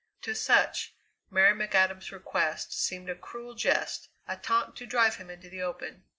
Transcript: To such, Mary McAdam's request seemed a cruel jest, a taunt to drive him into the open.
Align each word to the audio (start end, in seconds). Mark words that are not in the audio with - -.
To 0.23 0.33
such, 0.33 0.95
Mary 1.29 1.53
McAdam's 1.53 2.11
request 2.11 2.73
seemed 2.73 3.07
a 3.07 3.13
cruel 3.13 3.53
jest, 3.53 4.09
a 4.27 4.35
taunt 4.35 4.75
to 4.77 4.87
drive 4.87 5.17
him 5.17 5.29
into 5.29 5.47
the 5.47 5.61
open. 5.61 6.05